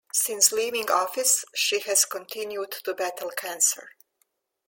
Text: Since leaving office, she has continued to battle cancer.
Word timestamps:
Since 0.13 0.51
leaving 0.51 0.89
office, 0.89 1.45
she 1.53 1.77
has 1.81 2.05
continued 2.05 2.71
to 2.85 2.95
battle 2.95 3.29
cancer. 3.29 3.89